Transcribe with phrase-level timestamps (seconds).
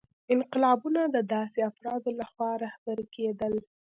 [0.33, 3.53] انقلابونه د داسې افرادو لخوا رهبري کېدل.